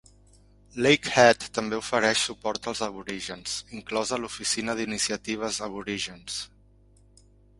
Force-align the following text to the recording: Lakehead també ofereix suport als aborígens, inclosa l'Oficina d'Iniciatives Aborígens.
Lakehead 0.85 1.43
també 1.57 1.77
ofereix 1.81 2.23
suport 2.29 2.69
als 2.71 2.81
aborígens, 2.87 3.53
inclosa 3.81 4.19
l'Oficina 4.23 4.75
d'Iniciatives 4.79 5.63
Aborígens. 5.67 6.41